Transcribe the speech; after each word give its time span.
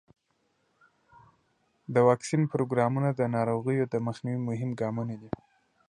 د 1.93 1.95
واکسین 2.07 2.41
پروګرامونه 2.51 3.09
د 3.13 3.21
ناروغیو 3.35 3.85
د 3.93 3.95
مخنیوي 4.07 4.41
مهم 4.49 4.69
ګامونه 4.81 5.15
دي. 5.21 5.31